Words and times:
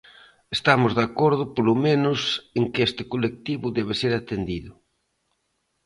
Estamos 0.57 0.91
de 0.97 1.03
acordo, 1.09 1.43
polo 1.55 1.75
menos, 1.85 2.19
en 2.59 2.65
que 2.73 2.81
este 2.87 3.03
colectivo 3.11 3.65
debe 3.77 3.93
ser 4.01 4.13
atendido. 4.15 4.71